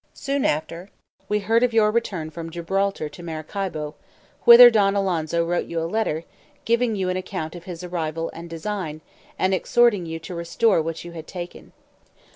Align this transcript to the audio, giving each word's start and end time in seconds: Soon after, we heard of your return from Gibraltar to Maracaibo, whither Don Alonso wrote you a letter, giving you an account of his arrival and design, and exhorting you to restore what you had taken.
Soon 0.15 0.45
after, 0.45 0.89
we 1.29 1.37
heard 1.41 1.61
of 1.61 1.73
your 1.75 1.91
return 1.91 2.31
from 2.31 2.49
Gibraltar 2.49 3.07
to 3.07 3.21
Maracaibo, 3.21 3.93
whither 4.45 4.71
Don 4.71 4.95
Alonso 4.95 5.45
wrote 5.45 5.67
you 5.67 5.79
a 5.79 5.83
letter, 5.85 6.23
giving 6.65 6.95
you 6.95 7.09
an 7.09 7.17
account 7.17 7.53
of 7.55 7.65
his 7.65 7.83
arrival 7.83 8.31
and 8.33 8.49
design, 8.49 9.01
and 9.37 9.53
exhorting 9.53 10.07
you 10.07 10.17
to 10.17 10.33
restore 10.33 10.81
what 10.81 11.05
you 11.05 11.11
had 11.11 11.27
taken. 11.27 11.71